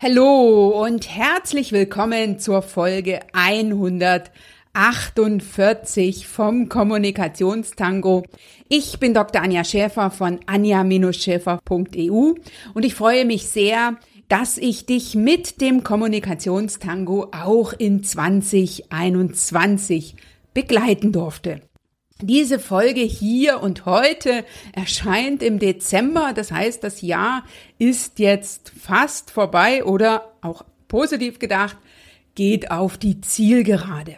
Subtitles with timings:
[0.00, 8.22] Hallo und herzlich willkommen zur Folge 148 vom Kommunikationstango.
[8.68, 9.42] Ich bin Dr.
[9.42, 12.34] Anja Schäfer von anja-schäfer.eu
[12.74, 13.96] und ich freue mich sehr,
[14.28, 20.14] dass ich dich mit dem Kommunikationstango auch in 2021
[20.54, 21.60] begleiten durfte.
[22.20, 26.32] Diese Folge hier und heute erscheint im Dezember.
[26.34, 27.44] Das heißt, das Jahr
[27.78, 31.76] ist jetzt fast vorbei oder auch positiv gedacht,
[32.34, 34.16] geht auf die Zielgerade.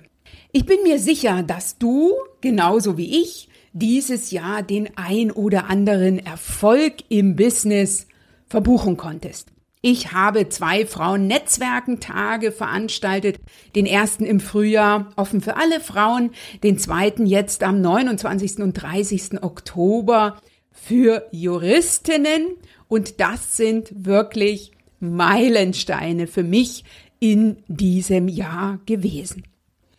[0.50, 6.18] Ich bin mir sicher, dass du, genauso wie ich, dieses Jahr den ein oder anderen
[6.18, 8.06] Erfolg im Business
[8.46, 9.52] verbuchen konntest.
[9.82, 13.38] Ich habe zwei Frauen-Netzwerken-Tage veranstaltet.
[13.74, 18.58] Den ersten im Frühjahr offen für alle Frauen, den zweiten jetzt am 29.
[18.58, 19.42] und 30.
[19.42, 20.38] Oktober
[20.70, 22.56] für Juristinnen.
[22.88, 26.84] Und das sind wirklich Meilensteine für mich
[27.18, 29.44] in diesem Jahr gewesen.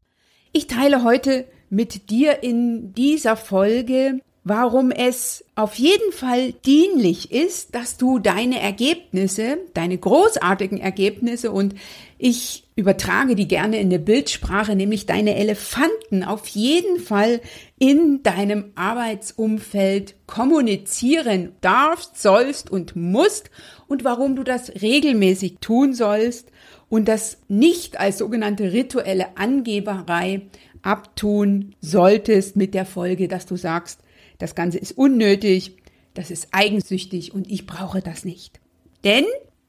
[0.51, 7.75] Ich teile heute mit dir in dieser Folge warum es auf jeden Fall dienlich ist,
[7.75, 11.75] dass du deine Ergebnisse, deine großartigen Ergebnisse und
[12.17, 17.41] ich übertrage die gerne in der Bildsprache, nämlich deine Elefanten auf jeden Fall
[17.77, 23.51] in deinem Arbeitsumfeld kommunizieren darfst, sollst und musst
[23.87, 26.51] und warum du das regelmäßig tun sollst
[26.89, 30.41] und das nicht als sogenannte rituelle Angeberei
[30.81, 34.01] abtun solltest mit der Folge, dass du sagst,
[34.37, 35.77] das Ganze ist unnötig,
[36.13, 38.59] das ist eigensüchtig und ich brauche das nicht.
[39.03, 39.25] Denn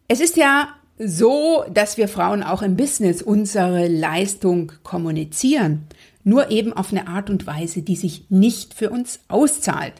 [0.08, 5.86] es ist ja so, dass wir Frauen auch im Business unsere Leistung kommunizieren,
[6.22, 9.94] nur eben auf eine Art und Weise, die sich nicht für uns auszahlt.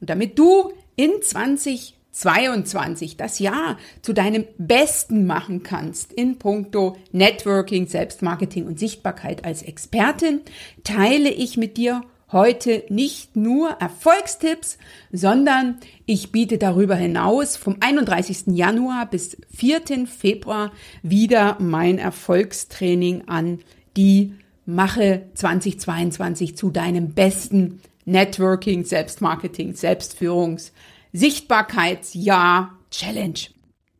[0.00, 7.86] Und damit du in 2022 das Jahr zu deinem Besten machen kannst in puncto Networking,
[7.86, 10.40] Selbstmarketing und Sichtbarkeit als Expertin,
[10.82, 12.02] teile ich mit dir
[12.34, 14.76] heute nicht nur Erfolgstipps,
[15.10, 18.48] sondern ich biete darüber hinaus vom 31.
[18.48, 20.06] Januar bis 4.
[20.06, 23.60] Februar wieder mein Erfolgstraining an,
[23.96, 24.34] die
[24.66, 30.72] Mache 2022 zu deinem besten Networking, Selbstmarketing, Selbstführungs,
[31.12, 33.38] Sichtbarkeitsjahr Challenge.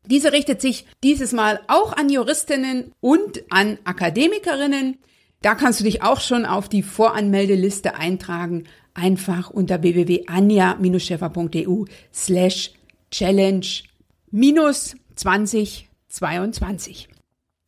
[0.06, 4.98] Diese richtet sich dieses Mal auch an Juristinnen und an Akademikerinnen.
[5.44, 8.64] Da kannst du dich auch schon auf die Voranmeldeliste eintragen.
[8.94, 11.84] Einfach unter www.anja-scheffer.eu
[12.14, 12.70] slash
[13.10, 13.82] challenge
[14.30, 17.08] minus 2022.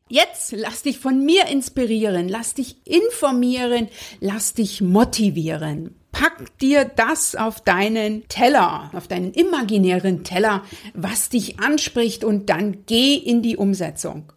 [0.08, 3.88] Jetzt lass dich von mir inspirieren, lass dich informieren,
[4.20, 5.96] lass dich motivieren.
[6.12, 10.64] Pack dir das auf deinen Teller, auf deinen imaginären Teller,
[10.94, 14.32] was dich anspricht und dann geh in die Umsetzung.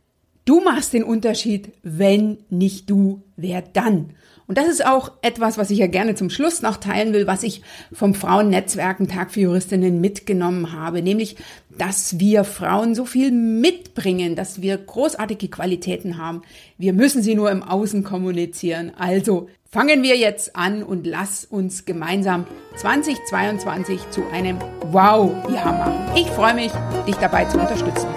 [0.49, 4.15] Du machst den Unterschied, wenn nicht du, wer dann?
[4.47, 7.43] Und das ist auch etwas, was ich ja gerne zum Schluss noch teilen will, was
[7.43, 7.61] ich
[7.93, 11.35] vom Frauennetzwerkentag für Juristinnen mitgenommen habe, nämlich,
[11.77, 16.41] dass wir Frauen so viel mitbringen, dass wir großartige Qualitäten haben.
[16.79, 18.91] Wir müssen sie nur im Außen kommunizieren.
[18.97, 22.47] Also fangen wir jetzt an und lass uns gemeinsam
[22.77, 26.17] 2022 zu einem Wow-Jahr machen.
[26.17, 26.71] Ich freue mich,
[27.05, 28.07] dich dabei zu unterstützen.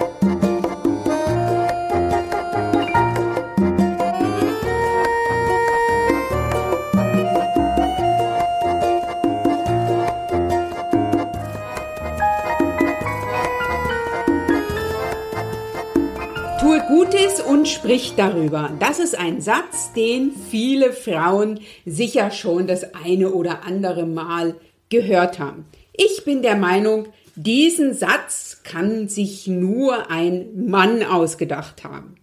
[17.03, 18.71] Gutes und sprich darüber.
[18.79, 24.55] Das ist ein Satz, den viele Frauen sicher schon das eine oder andere Mal
[24.87, 25.65] gehört haben.
[25.91, 32.15] Ich bin der Meinung, diesen Satz kann sich nur ein Mann ausgedacht haben.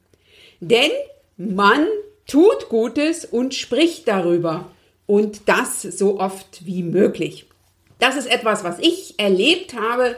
[0.61, 0.91] Denn
[1.37, 1.87] Mann
[2.27, 4.71] tut Gutes und spricht darüber
[5.05, 7.45] und das so oft wie möglich.
[7.99, 10.17] Das ist etwas, was ich erlebt habe.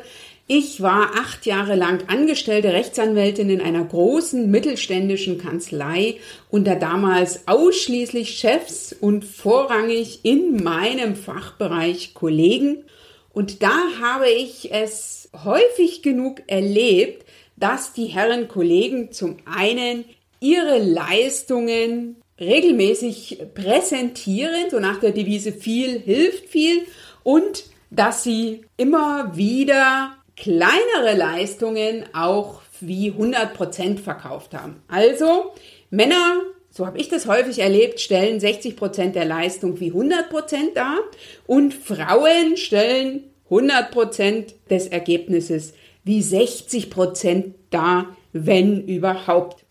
[0.54, 6.18] Ich war acht Jahre lang angestellte Rechtsanwältin in einer großen mittelständischen Kanzlei
[6.50, 12.84] unter damals ausschließlich Chefs und vorrangig in meinem Fachbereich Kollegen.
[13.32, 17.24] Und da habe ich es häufig genug erlebt,
[17.56, 20.04] dass die Herren Kollegen zum einen
[20.38, 26.82] ihre Leistungen regelmäßig präsentieren, so nach der Devise viel hilft viel
[27.22, 34.82] und dass sie immer wieder kleinere Leistungen auch wie 100% verkauft haben.
[34.88, 35.52] Also
[35.90, 36.40] Männer,
[36.70, 40.98] so habe ich das häufig erlebt, stellen 60% der Leistung wie 100% dar
[41.46, 45.74] und Frauen stellen 100% des Ergebnisses
[46.04, 49.64] wie 60% dar, wenn überhaupt.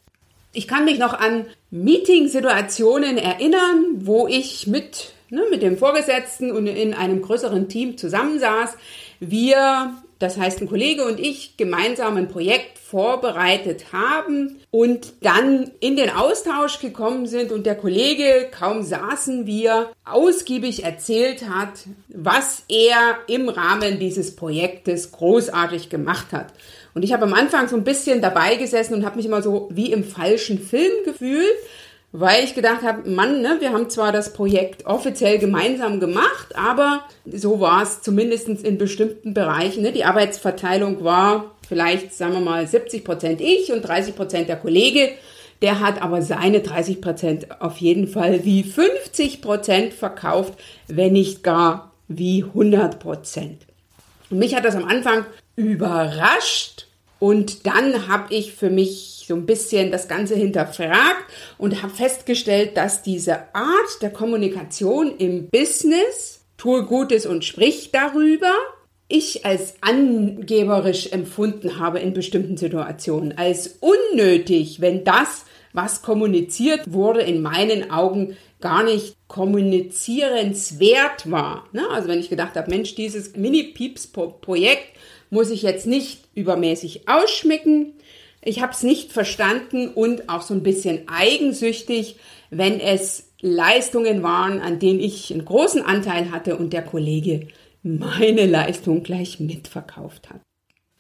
[0.54, 6.68] Ich kann mich noch an Meeting-Situationen erinnern, wo ich mit, ne, mit dem Vorgesetzten und
[6.68, 8.78] in einem größeren Team zusammensaß.
[9.19, 15.96] Wir, das heißt ein Kollege und ich, gemeinsam ein Projekt vorbereitet haben und dann in
[15.96, 23.18] den Austausch gekommen sind und der Kollege, kaum saßen wir, ausgiebig erzählt hat, was er
[23.28, 26.54] im Rahmen dieses Projektes großartig gemacht hat.
[26.94, 29.70] Und ich habe am Anfang so ein bisschen dabei gesessen und habe mich immer so
[29.72, 31.56] wie im falschen Film gefühlt,
[32.12, 37.04] weil ich gedacht habe, Mann, ne, wir haben zwar das Projekt offiziell gemeinsam gemacht, aber
[37.25, 39.84] so war es zumindest in bestimmten Bereichen.
[39.84, 39.92] Ne?
[39.92, 45.12] Die Arbeitsverteilung war vielleicht, sagen wir mal, 70 Prozent ich und 30 Prozent der Kollege.
[45.62, 50.56] Der hat aber seine 30 Prozent auf jeden Fall wie 50 Prozent verkauft,
[50.88, 53.68] wenn nicht gar wie 100 Prozent.
[54.30, 55.25] Mich hat das am Anfang
[55.56, 56.88] überrascht
[57.19, 61.24] und dann habe ich für mich so ein bisschen das Ganze hinterfragt
[61.57, 68.51] und habe festgestellt, dass diese Art der Kommunikation im Business, tue Gutes und sprich darüber,
[69.07, 77.22] ich als angeberisch empfunden habe in bestimmten Situationen, als unnötig, wenn das, was kommuniziert wurde,
[77.22, 81.69] in meinen Augen gar nicht kommunizierenswert war.
[81.72, 81.84] Ne?
[81.89, 84.98] Also wenn ich gedacht habe, Mensch, dieses Mini-Pieps-Projekt
[85.30, 87.94] muss ich jetzt nicht übermäßig ausschmücken.
[88.44, 92.18] Ich habe es nicht verstanden und auch so ein bisschen eigensüchtig,
[92.50, 97.48] wenn es Leistungen waren, an denen ich einen großen Anteil hatte und der Kollege
[97.84, 100.42] meine Leistung gleich mitverkauft hat.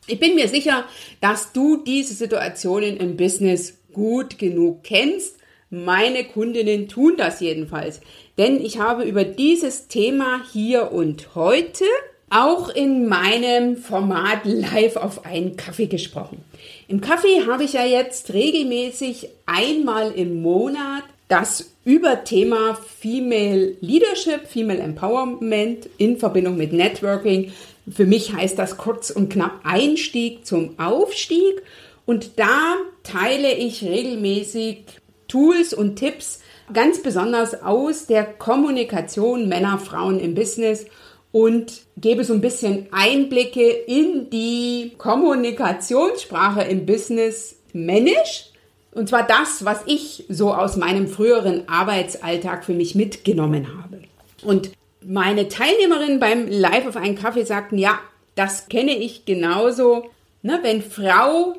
[0.07, 0.85] Ich bin mir sicher,
[1.19, 5.37] dass du diese Situationen im Business gut genug kennst.
[5.69, 8.01] Meine Kundinnen tun das jedenfalls,
[8.37, 11.85] denn ich habe über dieses Thema hier und heute
[12.31, 16.43] auch in meinem Format live auf einen Kaffee gesprochen.
[16.87, 24.79] Im Kaffee habe ich ja jetzt regelmäßig einmal im Monat das Überthema Female Leadership, Female
[24.79, 27.51] Empowerment in Verbindung mit Networking.
[27.89, 31.61] Für mich heißt das kurz und knapp Einstieg zum Aufstieg.
[32.05, 34.85] Und da teile ich regelmäßig
[35.27, 36.41] Tools und Tipps,
[36.73, 40.85] ganz besonders aus der Kommunikation Männer, Frauen im Business
[41.31, 48.51] und gebe so ein bisschen Einblicke in die Kommunikationssprache im Business Männisch
[48.93, 54.01] und zwar das, was ich so aus meinem früheren Arbeitsalltag für mich mitgenommen habe.
[54.43, 57.99] Und meine Teilnehmerinnen beim Live auf einen Kaffee sagten, ja,
[58.35, 60.09] das kenne ich genauso.
[60.41, 61.55] Ne, wenn Frau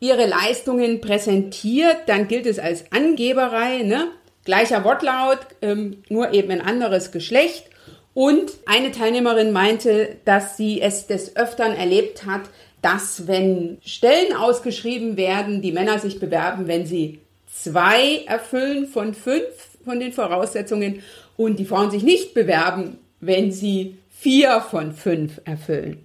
[0.00, 3.82] ihre Leistungen präsentiert, dann gilt es als Angeberei.
[3.82, 4.08] Ne?
[4.44, 7.64] Gleicher Wortlaut, ähm, nur eben ein anderes Geschlecht.
[8.14, 12.42] Und eine Teilnehmerin meinte, dass sie es des Öfteren erlebt hat,
[12.80, 17.20] dass wenn Stellen ausgeschrieben werden, die Männer sich bewerben, wenn sie
[17.52, 19.44] zwei erfüllen von fünf
[19.84, 21.02] von den Voraussetzungen
[21.36, 26.04] und die Frauen sich nicht bewerben, wenn sie vier von fünf erfüllen.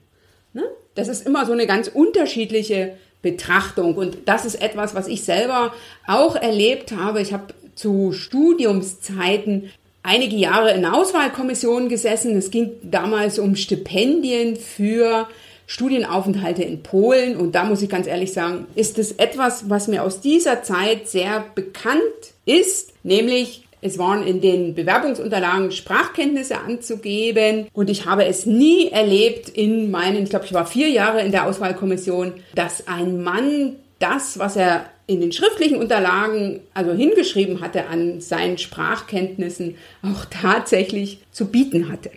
[0.54, 0.64] Ne?
[0.96, 5.74] Das ist immer so eine ganz unterschiedliche Betrachtung und das ist etwas, was ich selber
[6.08, 7.22] auch erlebt habe.
[7.22, 9.72] Ich habe zu Studiumszeiten
[10.04, 12.38] einige Jahre in Auswahlkommissionen gesessen.
[12.38, 15.28] Es ging damals um Stipendien für
[15.68, 17.38] Studienaufenthalte in Polen.
[17.38, 21.08] Und da muss ich ganz ehrlich sagen, ist es etwas, was mir aus dieser Zeit
[21.08, 22.02] sehr bekannt
[22.46, 29.48] ist, nämlich es waren in den Bewerbungsunterlagen Sprachkenntnisse anzugeben und ich habe es nie erlebt
[29.48, 34.40] in meinen, ich glaube, ich war vier Jahre in der Auswahlkommission, dass ein Mann das,
[34.40, 41.48] was er in den schriftlichen Unterlagen also hingeschrieben hatte an seinen Sprachkenntnissen, auch tatsächlich zu
[41.48, 42.12] bieten hatte.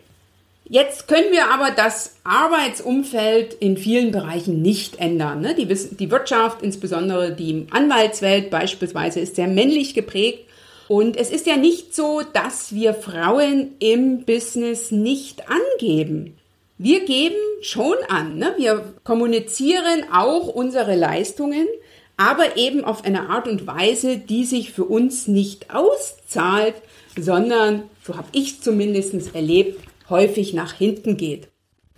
[0.68, 5.40] Jetzt können wir aber das Arbeitsumfeld in vielen Bereichen nicht ändern.
[5.40, 5.54] Ne?
[5.54, 10.48] Die, die Wirtschaft, insbesondere die Anwaltswelt beispielsweise, ist sehr männlich geprägt.
[10.88, 16.38] Und es ist ja nicht so, dass wir Frauen im Business nicht angeben.
[16.84, 18.38] Wir geben schon an.
[18.38, 18.54] Ne?
[18.58, 21.68] Wir kommunizieren auch unsere Leistungen,
[22.16, 26.74] aber eben auf eine Art und Weise, die sich für uns nicht auszahlt,
[27.16, 31.46] sondern, so habe ich zumindest erlebt, häufig nach hinten geht.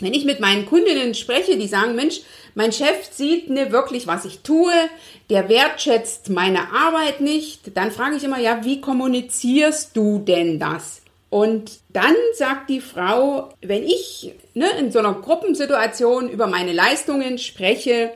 [0.01, 2.21] Wenn ich mit meinen Kundinnen spreche, die sagen, Mensch,
[2.55, 4.75] mein Chef sieht nicht wirklich, was ich tue,
[5.31, 11.04] der wertschätzt meine Arbeit nicht, dann frage ich immer, ja, wie kommunizierst du denn das?
[11.35, 17.39] Und dann sagt die Frau, wenn ich ne, in so einer Gruppensituation über meine Leistungen
[17.39, 18.13] spreche,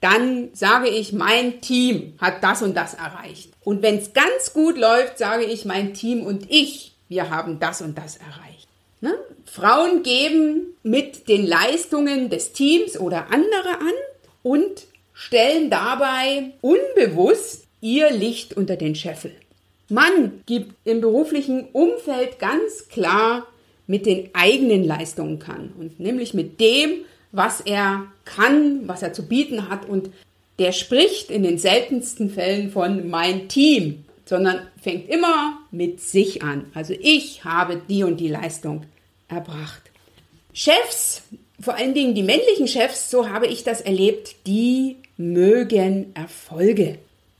[0.00, 3.50] dann sage ich, mein Team hat das und das erreicht.
[3.64, 7.82] Und wenn es ganz gut läuft, sage ich, mein Team und ich, wir haben das
[7.82, 8.68] und das erreicht.
[9.00, 9.14] Ne?
[9.46, 13.94] Frauen geben mit den Leistungen des Teams oder anderer an
[14.44, 19.32] und stellen dabei unbewusst ihr Licht unter den Scheffel.
[19.90, 23.46] Mann gibt im beruflichen Umfeld ganz klar
[23.86, 26.90] mit den eigenen Leistungen kann und nämlich mit dem,
[27.32, 30.10] was er kann, was er zu bieten hat und
[30.58, 36.66] der spricht in den seltensten Fällen von mein Team, sondern fängt immer mit sich an.
[36.74, 38.84] Also ich habe die und die Leistung
[39.28, 39.82] erbracht.
[40.52, 41.22] Chefs,
[41.60, 46.98] vor allen Dingen die männlichen Chefs, so habe ich das erlebt, die mögen Erfolge.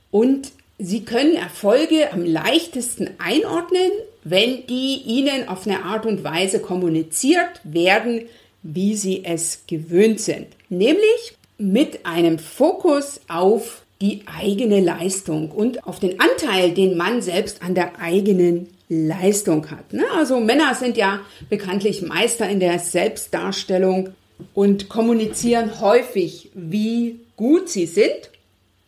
[0.09, 3.91] Und sie können Erfolge am leichtesten einordnen,
[4.23, 8.23] wenn die ihnen auf eine Art und Weise kommuniziert werden,
[8.63, 10.47] wie sie es gewöhnt sind.
[10.69, 17.61] Nämlich mit einem Fokus auf die eigene Leistung und auf den Anteil, den man selbst
[17.61, 19.93] an der eigenen Leistung hat.
[19.93, 20.03] Ne?
[20.15, 21.19] Also Männer sind ja
[21.49, 24.09] bekanntlich Meister in der Selbstdarstellung
[24.55, 28.31] und kommunizieren häufig, wie gut sie sind.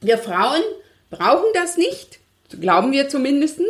[0.01, 0.61] Wir Frauen
[1.13, 2.19] brauchen das nicht,
[2.59, 3.61] glauben wir zumindest,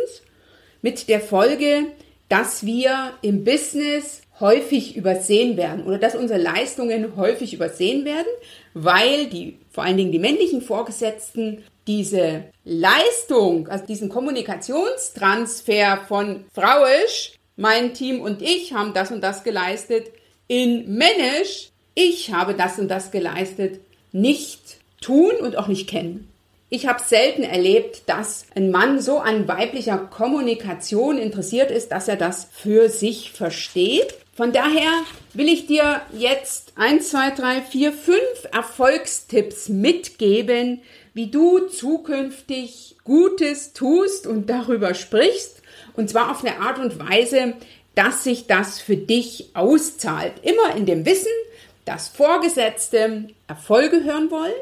[0.82, 1.86] mit der Folge,
[2.28, 8.26] dass wir im Business häufig übersehen werden oder dass unsere Leistungen häufig übersehen werden,
[8.74, 17.34] weil die, vor allen Dingen die männlichen Vorgesetzten, diese Leistung, also diesen Kommunikationstransfer von Frauisch,
[17.56, 20.08] mein Team und ich haben das und das geleistet,
[20.48, 23.80] in Männisch, ich habe das und das geleistet,
[24.12, 26.28] nicht tun und auch nicht kennen.
[26.70, 32.16] Ich habe selten erlebt, dass ein Mann so an weiblicher Kommunikation interessiert ist, dass er
[32.16, 38.18] das für sich versteht von daher will ich dir jetzt 1, 2, 3, 4, 5
[38.52, 45.62] Erfolgstipps mitgeben, wie du zukünftig Gutes tust und darüber sprichst.
[45.96, 47.54] Und zwar auf eine Art und Weise,
[47.94, 50.32] dass sich das für dich auszahlt.
[50.42, 51.30] Immer in dem Wissen,
[51.84, 54.52] dass Vorgesetzte Erfolge hören wollen.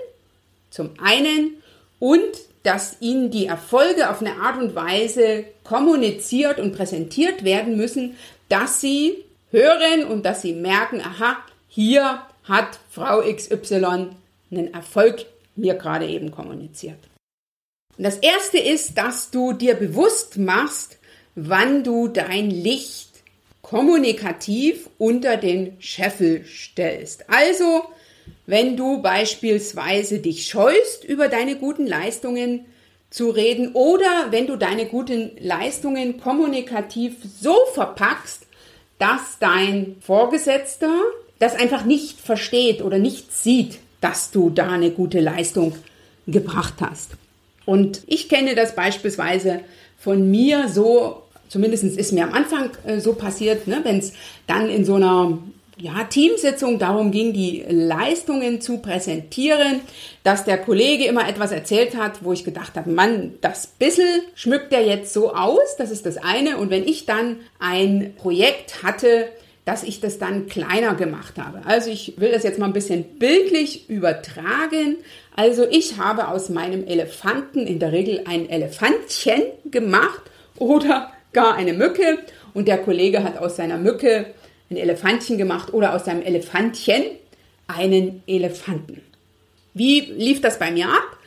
[0.68, 1.61] Zum einen
[2.02, 2.32] und
[2.64, 8.16] dass ihnen die Erfolge auf eine Art und Weise kommuniziert und präsentiert werden müssen,
[8.48, 11.36] dass sie hören und dass sie merken, aha,
[11.68, 14.16] hier hat Frau XY
[14.50, 16.98] einen Erfolg mir gerade eben kommuniziert.
[17.96, 20.98] Und das erste ist, dass du dir bewusst machst,
[21.36, 23.10] wann du dein Licht
[23.60, 27.30] kommunikativ unter den Scheffel stellst.
[27.30, 27.84] Also,
[28.46, 32.66] wenn du beispielsweise dich scheust, über deine guten Leistungen
[33.10, 38.46] zu reden oder wenn du deine guten Leistungen kommunikativ so verpackst,
[38.98, 40.94] dass dein Vorgesetzter
[41.38, 45.74] das einfach nicht versteht oder nicht sieht, dass du da eine gute Leistung
[46.26, 47.12] gebracht hast.
[47.64, 49.60] Und ich kenne das beispielsweise
[49.98, 54.12] von mir so, zumindest ist mir am Anfang äh, so passiert, ne, wenn es
[54.46, 55.38] dann in so einer
[55.82, 59.80] ja, Teamsitzung darum ging, die Leistungen zu präsentieren,
[60.22, 64.72] dass der Kollege immer etwas erzählt hat, wo ich gedacht habe, Mann, das bissel schmückt
[64.72, 66.58] er jetzt so aus, das ist das eine.
[66.58, 69.28] Und wenn ich dann ein Projekt hatte,
[69.64, 71.62] dass ich das dann kleiner gemacht habe.
[71.64, 74.98] Also ich will das jetzt mal ein bisschen bildlich übertragen.
[75.34, 80.22] Also ich habe aus meinem Elefanten in der Regel ein Elefantchen gemacht
[80.58, 82.18] oder gar eine Mücke
[82.54, 84.26] und der Kollege hat aus seiner Mücke
[84.72, 87.02] ein Elefantchen gemacht oder aus seinem Elefantchen
[87.66, 89.02] einen Elefanten.
[89.74, 91.18] Wie lief das bei mir ab?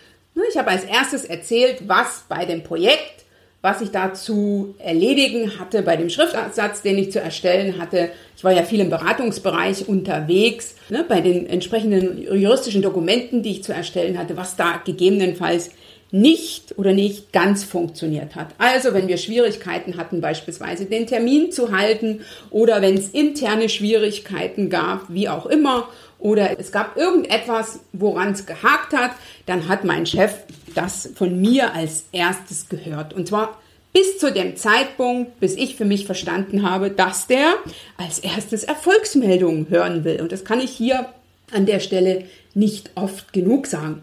[0.49, 3.23] Ich habe als erstes erzählt, was bei dem Projekt,
[3.61, 8.11] was ich da zu erledigen hatte, bei dem Schriftabsatz, den ich zu erstellen hatte.
[8.37, 13.63] Ich war ja viel im Beratungsbereich unterwegs, ne, bei den entsprechenden juristischen Dokumenten, die ich
[13.63, 15.71] zu erstellen hatte, was da gegebenenfalls
[16.11, 18.49] nicht oder nicht ganz funktioniert hat.
[18.57, 22.21] Also wenn wir Schwierigkeiten hatten, beispielsweise den Termin zu halten
[22.51, 28.45] oder wenn es interne Schwierigkeiten gab, wie auch immer, oder es gab irgendetwas, woran es
[28.45, 29.11] gehakt hat,
[29.45, 30.33] dann hat mein Chef
[30.73, 33.13] das von mir als erstes gehört.
[33.13, 33.59] Und zwar
[33.93, 37.53] bis zu dem Zeitpunkt, bis ich für mich verstanden habe, dass der
[37.97, 40.21] als erstes Erfolgsmeldungen hören will.
[40.21, 41.07] Und das kann ich hier
[41.53, 44.01] an der Stelle nicht oft genug sagen.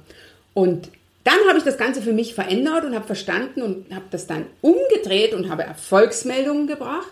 [0.55, 0.89] Und
[1.25, 4.47] dann habe ich das Ganze für mich verändert und habe verstanden und habe das dann
[4.61, 7.09] umgedreht und habe Erfolgsmeldungen gebracht.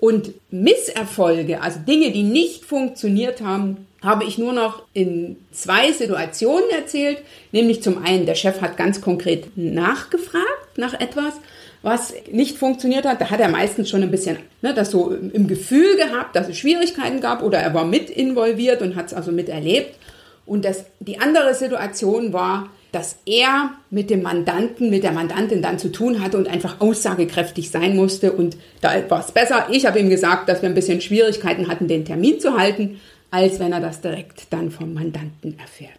[0.00, 6.70] Und Misserfolge, also Dinge, die nicht funktioniert haben, habe ich nur noch in zwei Situationen
[6.70, 7.18] erzählt.
[7.50, 11.34] Nämlich zum einen, der Chef hat ganz konkret nachgefragt nach etwas,
[11.82, 13.20] was nicht funktioniert hat.
[13.20, 16.58] Da hat er meistens schon ein bisschen ne, das so im Gefühl gehabt, dass es
[16.58, 19.96] Schwierigkeiten gab oder er war mit involviert und hat es also miterlebt.
[20.46, 25.78] Und das, die andere Situation war, dass er mit dem Mandanten, mit der Mandantin dann
[25.78, 28.32] zu tun hatte und einfach aussagekräftig sein musste.
[28.32, 29.66] Und da war es besser.
[29.70, 33.58] Ich habe ihm gesagt, dass wir ein bisschen Schwierigkeiten hatten, den Termin zu halten, als
[33.58, 35.98] wenn er das direkt dann vom Mandanten erfährt.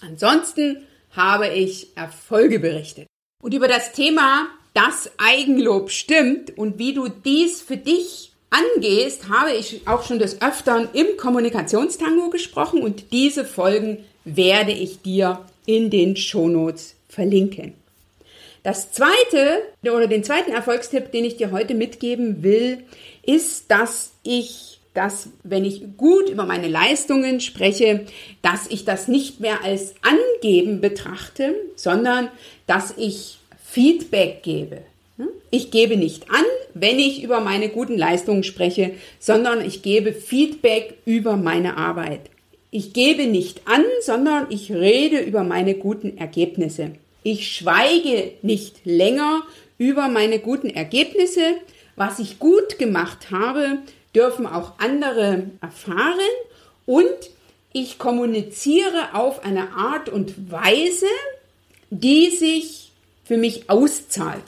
[0.00, 0.78] Ansonsten
[1.12, 3.06] habe ich Erfolge berichtet.
[3.42, 9.52] Und über das Thema, dass Eigenlob stimmt und wie du dies für dich angehst, habe
[9.52, 15.90] ich auch schon des Öfteren im Kommunikationstango gesprochen und diese Folgen werde ich dir in
[15.90, 17.74] den Shownotes verlinken.
[18.62, 22.78] Das zweite oder den zweiten Erfolgstipp, den ich dir heute mitgeben will,
[23.22, 28.06] ist, dass ich dass wenn ich gut über meine Leistungen spreche,
[28.42, 32.30] dass ich das nicht mehr als Angeben betrachte, sondern
[32.66, 34.78] dass ich Feedback gebe.
[35.50, 36.44] Ich gebe nicht an,
[36.74, 42.22] wenn ich über meine guten Leistungen spreche, sondern ich gebe Feedback über meine Arbeit.
[42.70, 46.90] Ich gebe nicht an, sondern ich rede über meine guten Ergebnisse.
[47.22, 49.42] Ich schweige nicht länger
[49.78, 51.56] über meine guten Ergebnisse.
[51.96, 53.78] Was ich gut gemacht habe,
[54.14, 56.18] dürfen auch andere erfahren
[56.84, 57.30] und
[57.72, 61.06] ich kommuniziere auf eine Art und Weise,
[61.90, 62.92] die sich
[63.24, 64.44] für mich auszahlt.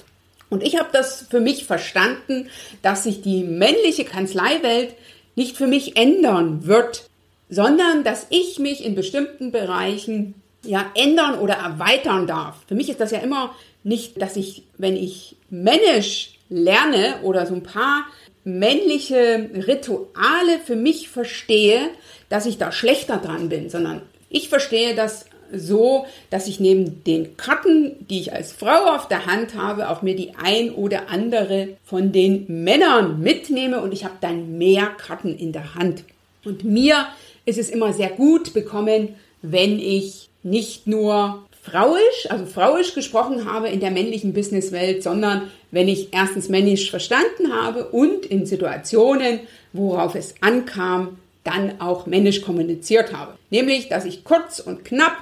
[0.50, 2.50] Und ich habe das für mich verstanden,
[2.82, 4.94] dass sich die männliche Kanzleiwelt
[5.36, 7.09] nicht für mich ändern wird,
[7.50, 10.34] sondern dass ich mich in bestimmten Bereichen
[10.64, 12.56] ja ändern oder erweitern darf.
[12.66, 17.54] Für mich ist das ja immer nicht, dass ich, wenn ich männisch lerne oder so
[17.54, 18.06] ein paar
[18.44, 21.80] männliche Rituale für mich verstehe,
[22.28, 27.36] dass ich da schlechter dran bin, sondern ich verstehe das so, dass ich neben den
[27.36, 31.76] Karten, die ich als Frau auf der Hand habe, auch mir die ein oder andere
[31.84, 36.04] von den Männern mitnehme und ich habe dann mehr Karten in der Hand.
[36.44, 37.06] Und mir
[37.50, 43.68] ist es immer sehr gut bekommen, wenn ich nicht nur frauisch, also frauisch gesprochen habe
[43.68, 49.40] in der männlichen Businesswelt, sondern wenn ich erstens männisch verstanden habe und in Situationen,
[49.72, 53.34] worauf es ankam, dann auch männisch kommuniziert habe.
[53.50, 55.16] Nämlich, dass ich kurz und knapp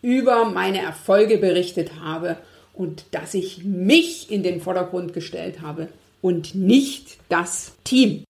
[0.00, 2.36] über meine Erfolge berichtet habe
[2.74, 5.88] und dass ich mich in den Vordergrund gestellt habe
[6.20, 8.24] und nicht das Team.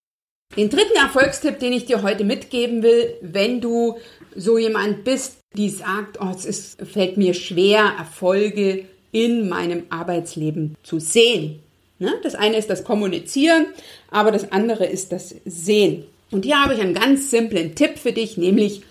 [0.55, 3.97] Den dritten Erfolgstipp, den ich dir heute mitgeben will, wenn du
[4.35, 10.75] so jemand bist, die sagt, oh, es ist, fällt mir schwer, Erfolge in meinem Arbeitsleben
[10.83, 11.59] zu sehen.
[11.99, 12.13] Ne?
[12.23, 13.67] Das eine ist das Kommunizieren,
[14.11, 16.05] aber das andere ist das Sehen.
[16.31, 18.81] Und hier habe ich einen ganz simplen Tipp für dich, nämlich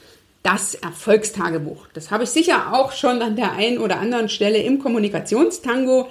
[0.42, 1.86] das Erfolgstagebuch.
[1.94, 6.08] Das habe ich sicher auch schon an der einen oder anderen Stelle im Kommunikationstango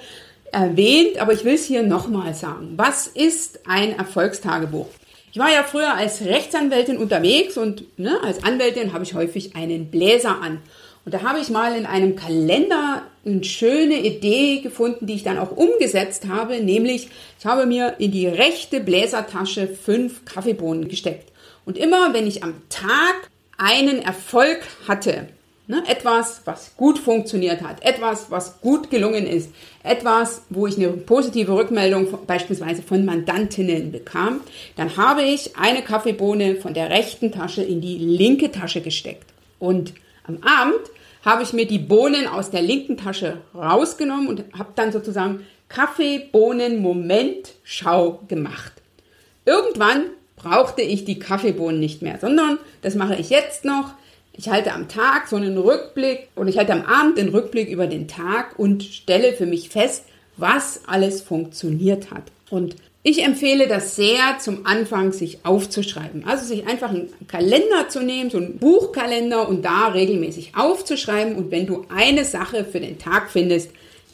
[0.50, 2.74] erwähnt, aber ich will es hier nochmal sagen.
[2.76, 4.88] Was ist ein Erfolgstagebuch?
[5.32, 9.90] Ich war ja früher als Rechtsanwältin unterwegs und ne, als Anwältin habe ich häufig einen
[9.90, 10.60] Bläser an.
[11.06, 15.38] Und da habe ich mal in einem Kalender eine schöne Idee gefunden, die ich dann
[15.38, 21.32] auch umgesetzt habe, nämlich ich habe mir in die rechte Bläsertasche fünf Kaffeebohnen gesteckt.
[21.64, 25.28] Und immer wenn ich am Tag einen Erfolg hatte,
[25.68, 25.80] Ne?
[25.86, 29.52] Etwas, was gut funktioniert hat, etwas, was gut gelungen ist,
[29.84, 34.40] etwas, wo ich eine positive Rückmeldung beispielsweise von Mandantinnen bekam,
[34.76, 39.26] dann habe ich eine Kaffeebohne von der rechten Tasche in die linke Tasche gesteckt.
[39.60, 39.94] Und
[40.26, 40.80] am Abend
[41.24, 48.22] habe ich mir die Bohnen aus der linken Tasche rausgenommen und habe dann sozusagen Kaffeebohnen-Moment-Schau
[48.26, 48.72] gemacht.
[49.44, 53.92] Irgendwann brauchte ich die Kaffeebohnen nicht mehr, sondern das mache ich jetzt noch
[54.34, 57.86] ich halte am Tag so einen Rückblick und ich halte am Abend den Rückblick über
[57.86, 60.04] den Tag und stelle für mich fest,
[60.36, 62.24] was alles funktioniert hat.
[62.50, 66.24] Und ich empfehle das sehr zum Anfang, sich aufzuschreiben.
[66.24, 71.34] Also sich einfach einen Kalender zu nehmen, so einen Buchkalender und da regelmäßig aufzuschreiben.
[71.34, 73.70] Und wenn du eine Sache für den Tag findest,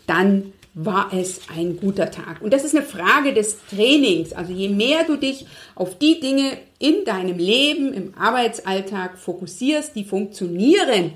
[0.07, 2.41] dann war es ein guter Tag.
[2.41, 4.33] Und das ist eine Frage des Trainings.
[4.33, 10.05] Also je mehr du dich auf die Dinge in deinem Leben, im Arbeitsalltag fokussierst, die
[10.05, 11.15] funktionieren,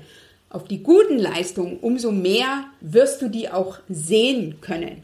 [0.49, 5.03] auf die guten Leistungen, umso mehr wirst du die auch sehen können.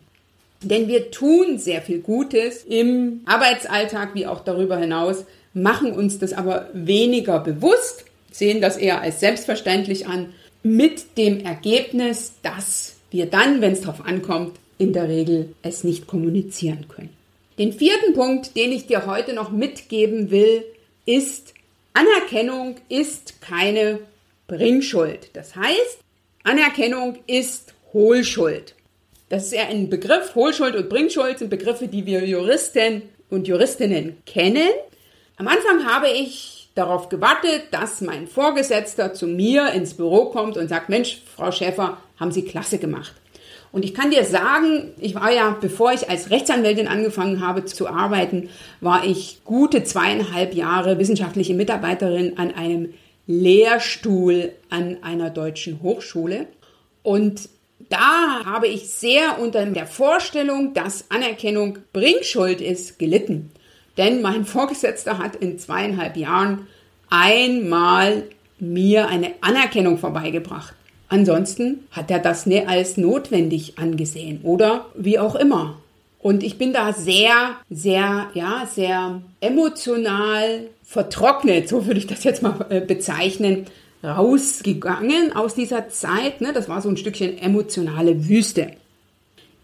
[0.62, 6.34] Denn wir tun sehr viel Gutes im Arbeitsalltag wie auch darüber hinaus, machen uns das
[6.34, 13.62] aber weniger bewusst, sehen das eher als selbstverständlich an, mit dem Ergebnis, dass wir dann,
[13.62, 17.10] wenn es darauf ankommt, in der Regel es nicht kommunizieren können.
[17.58, 20.64] Den vierten Punkt, den ich dir heute noch mitgeben will,
[21.06, 21.54] ist,
[21.94, 24.00] Anerkennung ist keine
[24.48, 25.30] Bringschuld.
[25.34, 26.00] Das heißt,
[26.44, 28.76] Anerkennung ist Hohlschuld.
[29.28, 30.34] Das ist ja ein Begriff.
[30.36, 34.70] Hohlschuld und Bringschuld sind Begriffe, die wir Juristen und Juristinnen kennen.
[35.38, 40.70] Am Anfang habe ich darauf gewartet, dass mein Vorgesetzter zu mir ins Büro kommt und
[40.70, 43.14] sagt, Mensch, Frau Schäfer, haben Sie klasse gemacht.
[43.72, 47.88] Und ich kann dir sagen, ich war ja, bevor ich als Rechtsanwältin angefangen habe zu
[47.88, 48.50] arbeiten,
[48.82, 52.94] war ich gute zweieinhalb Jahre wissenschaftliche Mitarbeiterin an einem
[53.28, 56.48] Lehrstuhl an einer deutschen Hochschule.
[57.04, 57.48] Und
[57.90, 63.52] da habe ich sehr unter der Vorstellung, dass Anerkennung Bringschuld ist, gelitten.
[63.98, 66.68] Denn mein Vorgesetzter hat in zweieinhalb Jahren
[67.10, 68.24] einmal
[68.60, 70.74] mir eine Anerkennung vorbeigebracht.
[71.10, 75.82] Ansonsten hat er das nicht als notwendig angesehen oder wie auch immer.
[76.20, 82.44] Und ich bin da sehr, sehr, ja, sehr emotional vertrocknet, so würde ich das jetzt
[82.44, 83.66] mal äh, bezeichnen,
[84.04, 86.42] rausgegangen aus dieser Zeit.
[86.42, 86.54] Ne?
[86.54, 88.72] Das war so ein Stückchen emotionale Wüste.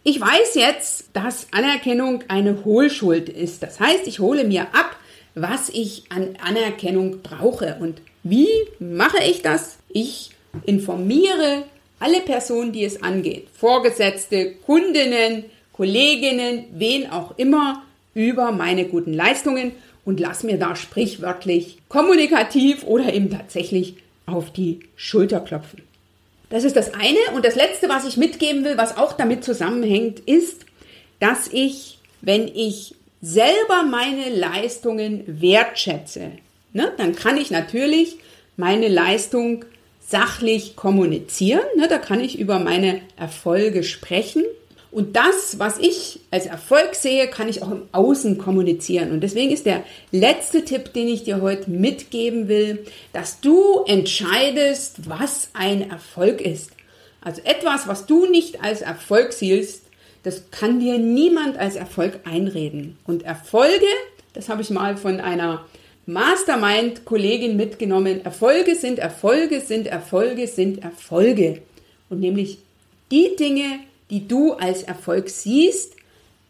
[0.03, 3.63] Ich weiß jetzt, dass Anerkennung eine Hohlschuld ist.
[3.63, 4.95] Das heißt, ich hole mir ab,
[5.35, 7.77] was ich an Anerkennung brauche.
[7.79, 8.47] Und wie
[8.79, 9.77] mache ich das?
[9.89, 10.34] Ich
[10.65, 11.63] informiere
[11.99, 19.73] alle Personen, die es angeht, Vorgesetzte, Kundinnen, Kolleginnen, wen auch immer, über meine guten Leistungen
[20.05, 25.81] und lass mir da sprichwörtlich kommunikativ oder eben tatsächlich auf die Schulter klopfen.
[26.49, 27.19] Das ist das eine.
[27.35, 30.65] Und das letzte, was ich mitgeben will, was auch damit zusammenhängt, ist,
[31.19, 36.31] dass ich, wenn ich selber meine Leistungen wertschätze,
[36.73, 38.17] ne, dann kann ich natürlich
[38.57, 39.65] meine Leistung
[40.07, 41.63] sachlich kommunizieren.
[41.75, 44.43] Ne, da kann ich über meine Erfolge sprechen.
[44.91, 49.11] Und das, was ich als Erfolg sehe, kann ich auch im Außen kommunizieren.
[49.11, 55.09] Und deswegen ist der letzte Tipp, den ich dir heute mitgeben will, dass du entscheidest,
[55.09, 56.71] was ein Erfolg ist.
[57.19, 59.81] Also etwas, was du nicht als Erfolg siehst,
[60.23, 62.97] das kann dir niemand als Erfolg einreden.
[63.05, 63.85] Und Erfolge,
[64.33, 65.65] das habe ich mal von einer
[66.05, 68.23] Mastermind-Kollegin mitgenommen.
[68.23, 71.61] Erfolge sind Erfolge, sind Erfolge, sind Erfolge.
[72.09, 72.59] Und nämlich
[73.11, 75.93] die Dinge, die du als Erfolg siehst,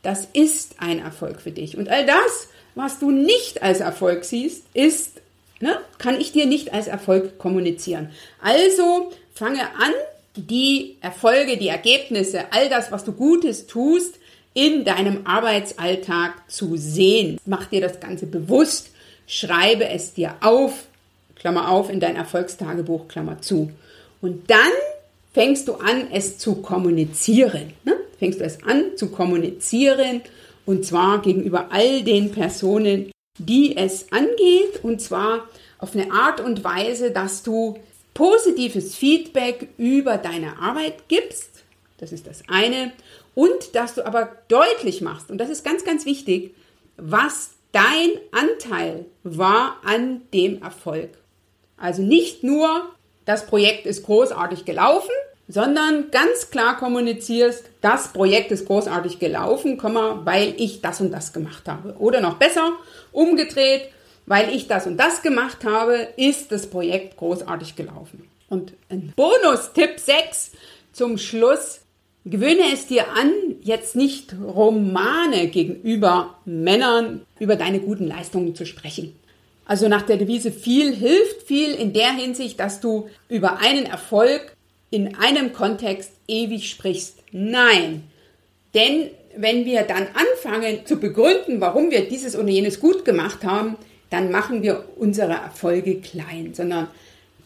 [0.03, 1.77] das ist ein Erfolg für dich.
[1.77, 5.21] Und all das, was du nicht als Erfolg siehst, ist,
[5.59, 8.09] ne, kann ich dir nicht als Erfolg kommunizieren.
[8.41, 9.93] Also fange an,
[10.35, 14.19] die Erfolge, die Ergebnisse, all das, was du Gutes tust,
[14.53, 17.39] in deinem Arbeitsalltag zu sehen.
[17.45, 18.89] Mach dir das Ganze bewusst
[19.27, 20.85] schreibe es dir auf,
[21.35, 23.71] Klammer auf, in dein Erfolgstagebuch, Klammer zu.
[24.21, 24.71] Und dann
[25.33, 27.73] fängst du an, es zu kommunizieren.
[27.83, 27.95] Ne?
[28.19, 30.21] Fängst du es an zu kommunizieren
[30.65, 36.63] und zwar gegenüber all den Personen, die es angeht und zwar auf eine Art und
[36.63, 37.77] Weise, dass du
[38.13, 41.49] positives Feedback über deine Arbeit gibst.
[41.97, 42.93] Das ist das eine.
[43.35, 46.55] Und dass du aber deutlich machst, und das ist ganz, ganz wichtig,
[46.95, 51.09] was dein Anteil war an dem Erfolg.
[51.75, 52.89] Also nicht nur,
[53.25, 55.11] das Projekt ist großartig gelaufen,
[55.49, 59.77] sondern ganz klar kommunizierst, das Projekt ist großartig gelaufen,
[60.23, 61.95] weil ich das und das gemacht habe.
[61.99, 62.71] Oder noch besser,
[63.11, 63.89] umgedreht,
[64.25, 68.27] weil ich das und das gemacht habe, ist das Projekt großartig gelaufen.
[68.49, 70.51] Und ein Bonus-Tipp 6
[70.93, 71.81] zum Schluss.
[72.25, 79.15] Gewöhne es dir an, jetzt nicht Romane gegenüber Männern über deine guten Leistungen zu sprechen.
[79.65, 84.55] Also nach der Devise viel hilft viel in der Hinsicht, dass du über einen Erfolg
[84.89, 87.17] in einem Kontext ewig sprichst.
[87.31, 88.03] Nein.
[88.73, 93.75] Denn wenn wir dann anfangen zu begründen, warum wir dieses oder jenes gut gemacht haben,
[94.09, 96.87] dann machen wir unsere Erfolge klein, sondern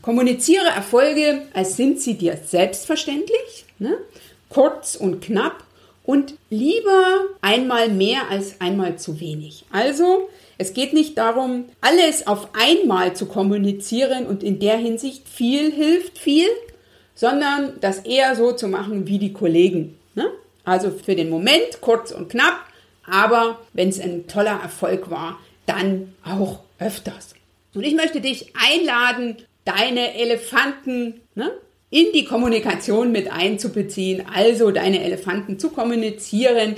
[0.02, 3.66] kommuniziere Erfolge, als sind sie dir selbstverständlich.
[3.80, 3.98] Ne?
[4.50, 5.64] Kurz und knapp
[6.04, 9.66] und lieber einmal mehr als einmal zu wenig.
[9.72, 15.72] Also, es geht nicht darum, alles auf einmal zu kommunizieren und in der Hinsicht viel
[15.72, 16.48] hilft viel,
[17.16, 19.98] sondern das eher so zu machen wie die Kollegen.
[20.16, 20.30] Ne?
[20.66, 22.60] Also für den Moment kurz und knapp,
[23.06, 27.36] aber wenn es ein toller Erfolg war, dann auch öfters.
[27.74, 31.52] Und ich möchte dich einladen, deine Elefanten ne,
[31.90, 36.76] in die Kommunikation mit einzubeziehen, also deine Elefanten zu kommunizieren.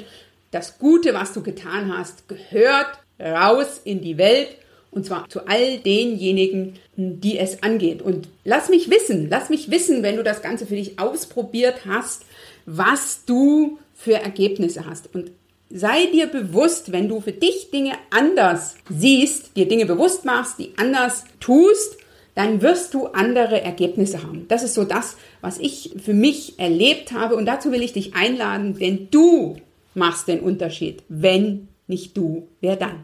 [0.52, 4.50] Das Gute, was du getan hast, gehört raus in die Welt
[4.92, 8.02] und zwar zu all denjenigen, die es angeht.
[8.02, 12.24] Und lass mich wissen, lass mich wissen, wenn du das Ganze für dich ausprobiert hast,
[12.66, 15.14] was du für Ergebnisse hast.
[15.16, 15.32] Und
[15.70, 20.74] sei dir bewusst, wenn du für dich Dinge anders siehst, dir Dinge bewusst machst, die
[20.76, 21.98] anders tust,
[22.36, 24.46] dann wirst du andere Ergebnisse haben.
[24.48, 27.36] Das ist so das, was ich für mich erlebt habe.
[27.36, 29.58] Und dazu will ich dich einladen, denn du
[29.94, 31.04] machst den Unterschied.
[31.10, 33.04] Wenn nicht du, wer dann?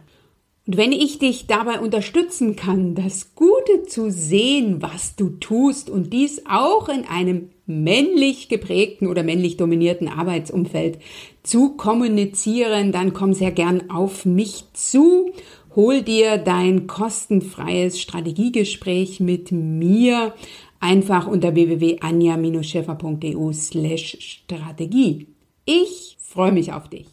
[0.67, 6.11] Und wenn ich dich dabei unterstützen kann, das Gute zu sehen, was du tust und
[6.11, 10.99] dies auch in einem männlich geprägten oder männlich dominierten Arbeitsumfeld
[11.41, 15.31] zu kommunizieren, dann komm sehr gern auf mich zu.
[15.77, 20.33] Hol dir dein kostenfreies Strategiegespräch mit mir
[20.79, 25.27] einfach unter www.anja-scheffer.eu slash Strategie.
[25.65, 27.05] Ich freue mich auf dich.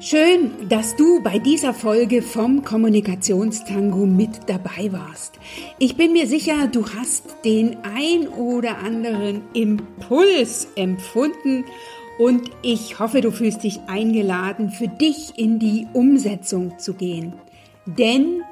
[0.00, 5.38] Schön, dass du bei dieser Folge vom Kommunikationstango mit dabei warst.
[5.78, 11.64] Ich bin mir sicher, du hast den ein oder anderen Impuls empfunden
[12.18, 17.32] und ich hoffe, du fühlst dich eingeladen, für dich in die Umsetzung zu gehen.
[17.86, 18.42] Denn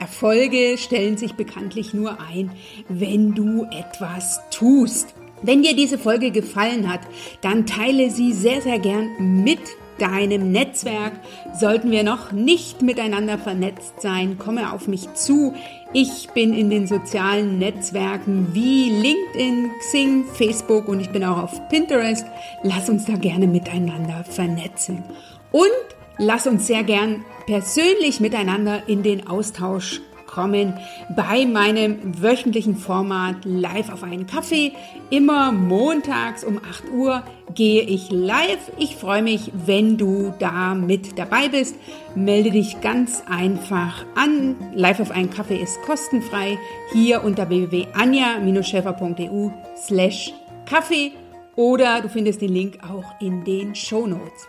[0.00, 2.50] Erfolge stellen sich bekanntlich nur ein,
[2.88, 5.14] wenn du etwas tust.
[5.42, 7.00] Wenn dir diese Folge gefallen hat,
[7.42, 9.60] dann teile sie sehr, sehr gern mit
[9.98, 11.12] deinem Netzwerk.
[11.58, 15.54] Sollten wir noch nicht miteinander vernetzt sein, komme auf mich zu.
[15.92, 21.68] Ich bin in den sozialen Netzwerken wie LinkedIn, Xing, Facebook und ich bin auch auf
[21.68, 22.26] Pinterest.
[22.62, 25.04] Lass uns da gerne miteinander vernetzen.
[25.52, 25.70] Und
[26.18, 30.00] lass uns sehr gern persönlich miteinander in den Austausch
[30.34, 30.74] willkommen
[31.14, 34.72] bei meinem wöchentlichen Format Live auf einen Kaffee.
[35.10, 37.22] Immer montags um 8 Uhr
[37.54, 38.72] gehe ich live.
[38.76, 41.76] Ich freue mich, wenn du da mit dabei bist.
[42.16, 44.56] Melde dich ganz einfach an.
[44.74, 46.58] Live auf einen Kaffee ist kostenfrei.
[46.92, 50.34] Hier unter www.anja-schäfer.eu slash
[50.66, 51.12] Kaffee
[51.54, 54.48] oder du findest den Link auch in den Show Notes.